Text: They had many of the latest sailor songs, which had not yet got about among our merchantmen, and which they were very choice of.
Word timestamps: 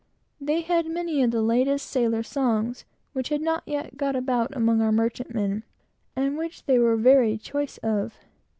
They 0.39 0.61
had 0.61 0.87
many 0.87 1.21
of 1.21 1.29
the 1.29 1.43
latest 1.43 1.85
sailor 1.85 2.23
songs, 2.23 2.85
which 3.13 3.29
had 3.29 3.43
not 3.43 3.61
yet 3.67 3.97
got 3.97 4.15
about 4.15 4.51
among 4.57 4.81
our 4.81 4.91
merchantmen, 4.91 5.61
and 6.15 6.39
which 6.39 6.65
they 6.65 6.79
were 6.79 6.97
very 6.97 7.37
choice 7.37 7.77
of. 7.83 8.15